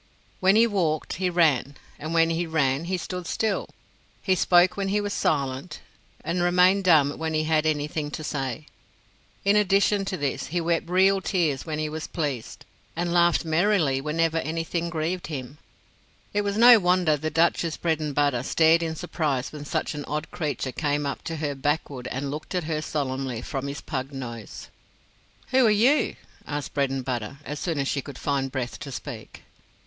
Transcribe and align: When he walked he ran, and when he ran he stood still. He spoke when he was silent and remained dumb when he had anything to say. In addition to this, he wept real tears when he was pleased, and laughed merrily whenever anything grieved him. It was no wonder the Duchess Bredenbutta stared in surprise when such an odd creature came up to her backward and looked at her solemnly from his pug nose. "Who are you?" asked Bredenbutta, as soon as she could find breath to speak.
When 0.39 0.55
he 0.55 0.65
walked 0.65 1.17
he 1.17 1.29
ran, 1.29 1.77
and 1.99 2.11
when 2.11 2.31
he 2.31 2.47
ran 2.47 2.85
he 2.85 2.97
stood 2.97 3.27
still. 3.27 3.69
He 4.23 4.33
spoke 4.33 4.75
when 4.75 4.87
he 4.87 4.99
was 4.99 5.13
silent 5.13 5.81
and 6.25 6.41
remained 6.41 6.85
dumb 6.85 7.19
when 7.19 7.35
he 7.35 7.43
had 7.43 7.67
anything 7.67 8.09
to 8.09 8.23
say. 8.23 8.65
In 9.45 9.55
addition 9.55 10.03
to 10.05 10.17
this, 10.17 10.47
he 10.47 10.59
wept 10.59 10.89
real 10.89 11.21
tears 11.21 11.67
when 11.67 11.77
he 11.77 11.87
was 11.87 12.07
pleased, 12.07 12.65
and 12.95 13.13
laughed 13.13 13.45
merrily 13.45 14.01
whenever 14.01 14.39
anything 14.39 14.89
grieved 14.89 15.27
him. 15.27 15.59
It 16.33 16.41
was 16.41 16.57
no 16.57 16.79
wonder 16.79 17.15
the 17.15 17.29
Duchess 17.29 17.77
Bredenbutta 17.77 18.43
stared 18.43 18.81
in 18.81 18.95
surprise 18.95 19.51
when 19.51 19.65
such 19.65 19.93
an 19.93 20.03
odd 20.05 20.31
creature 20.31 20.71
came 20.71 21.05
up 21.05 21.21
to 21.25 21.35
her 21.35 21.53
backward 21.53 22.07
and 22.07 22.31
looked 22.31 22.55
at 22.55 22.63
her 22.63 22.81
solemnly 22.81 23.43
from 23.43 23.67
his 23.67 23.81
pug 23.81 24.11
nose. 24.11 24.69
"Who 25.49 25.63
are 25.67 25.69
you?" 25.69 26.15
asked 26.47 26.73
Bredenbutta, 26.73 27.37
as 27.45 27.59
soon 27.59 27.77
as 27.77 27.87
she 27.87 28.01
could 28.01 28.17
find 28.17 28.51
breath 28.51 28.79
to 28.79 28.91
speak. 28.91 29.43